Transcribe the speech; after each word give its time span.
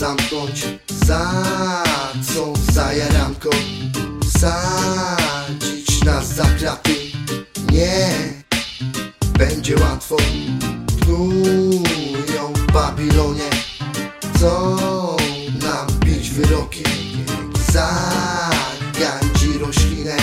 zamknąć 0.00 0.66
Za 1.06 1.32
co? 2.34 2.52
Za 2.72 2.92
jaranko. 2.92 3.50
Wsadzić 4.24 6.04
nas 6.04 6.34
za 6.34 6.44
kraty. 6.44 6.94
Nie 7.72 8.08
będzie 9.38 9.76
łatwo. 9.76 10.16
Tnują 11.00 12.52
w 12.54 12.72
Babilonie. 12.72 13.50
Chcą 14.34 14.76
nam 15.62 15.86
bić 16.04 16.30
wyroki. 16.30 16.84
Za 17.72 17.90
roślinę. 19.60 20.16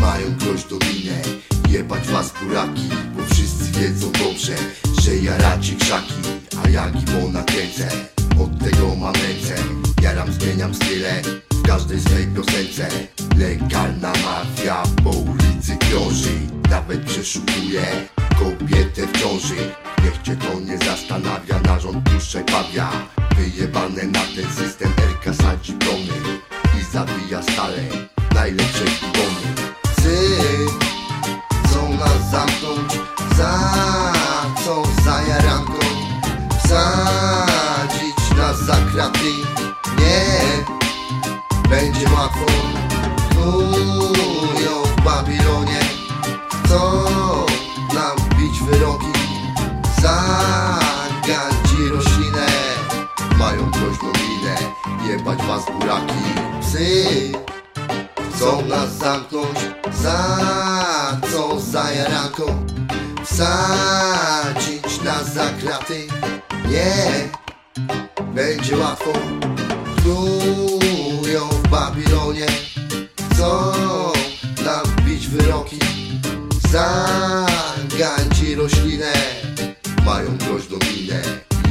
Mają 0.00 0.36
groź 0.36 0.64
do 0.64 0.78
winę 0.78 1.22
Jebać 1.68 2.08
was 2.08 2.32
buraki 2.42 2.88
Bo 3.16 3.34
wszyscy 3.34 3.80
wiedzą 3.80 4.12
dobrze 4.12 4.54
Że 5.02 5.16
jaracie 5.16 5.76
krzaki 5.76 6.35
A 6.64 6.68
ja 6.68 6.90
gibo 6.90 7.28
nakręcę 7.32 7.88
Od 8.42 8.64
tego 8.64 8.96
mam 8.96 9.14
ręce 9.14 9.54
Jaram, 10.02 10.32
zmieniam 10.32 10.74
style 10.74 11.22
W 11.50 11.62
każdej 11.62 12.00
swej 12.00 12.26
piosence. 12.26 12.88
Legalna 13.38 14.12
mafia 14.12 14.82
Po 15.04 15.10
ulicy 15.10 15.76
krąży 15.76 16.38
Nawet 16.70 17.00
przeszukuje 17.04 17.82
Kobietę 18.38 19.06
w 19.06 19.22
ciąży. 19.22 19.56
Niech 20.04 20.22
cię 20.22 20.36
to 20.36 20.60
nie 20.60 20.78
zastanawia 20.78 21.60
Narząd 21.64 22.10
puszczaj 22.10 22.44
pawia. 22.44 22.90
Wyjebane 23.36 24.02
na 24.02 24.20
ten 24.36 24.52
system 24.52 24.92
Erka 25.08 25.34
sadzi 25.34 25.72
brony 25.72 26.38
I 26.80 26.92
zabija 26.92 27.42
stale. 27.42 27.82
Najlepsze 28.34 28.84
Nie 39.98 40.64
Będzie 41.68 42.06
łatwo. 42.14 42.46
Knują 43.30 44.82
w 44.82 45.04
Babilonie. 45.04 45.80
Chcą 46.64 47.04
nam 47.94 48.16
bić 48.38 48.60
wyroki? 48.62 49.12
Za 50.02 50.18
gańdzi 51.26 51.88
roślinę. 51.88 52.46
Mają 53.38 53.70
groźną 53.70 54.12
minę. 54.12 54.56
Jebać 55.08 55.38
was 55.42 55.64
buraki. 55.64 56.14
Psy 56.60 57.32
Chcą 58.34 58.66
nas 58.66 58.92
zamknąć. 58.92 59.58
Za 60.02 60.18
co? 61.32 61.60
Za 61.60 61.92
jaranką 61.92 62.66
Wsadzić 63.24 65.02
nas 65.02 65.32
za 65.34 65.50
kraty? 65.60 66.08
Nie 66.68 67.45
Będzie 68.34 68.76
łatwo 68.76 69.12
Knują 69.96 71.48
w 71.48 71.68
Babilonie. 71.68 72.46
Chcą 73.32 73.72
nam 74.64 75.04
bić 75.06 75.28
wyroki? 75.28 75.78
Za 76.72 77.06
gańdzi 77.98 78.54
roślinę. 78.54 79.12
Mają 80.04 80.36
groźną 80.36 80.78
minę 80.96 81.22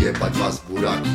Jebać 0.00 0.38
was 0.38 0.60
buraki. 0.68 1.10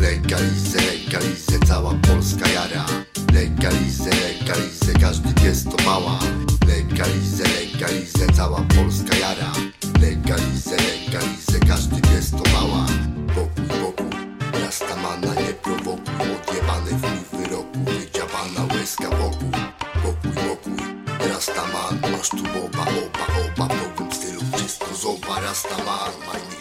Legalizę, 0.00 0.78
legalizę, 0.78 1.58
cała 1.66 1.94
Polska 1.94 2.48
jara. 2.48 2.86
Legalizę, 3.32 4.10
legalizę, 4.10 4.92
każdy 5.00 5.34
pies 5.34 5.64
to 5.64 5.84
mała. 5.84 6.18
Legalizę, 6.66 7.44
legalizę, 7.44 8.26
cała 8.36 8.60
Polska 8.60 9.16
jara 9.16 9.69
Läskä 19.00 19.18
lopu, 19.18 19.46
lopu 20.04 20.28
lopu 20.48 20.70
Rastaman, 21.28 22.10
mastuvoba, 22.10 22.82
opa, 22.82 23.26
opa 23.44 23.74
Lokum 23.74 24.10
stilu, 24.10 24.40
čisto 24.56 24.94
zoba 24.94 25.40
Rastaman, 25.40 26.12
majni 26.26 26.59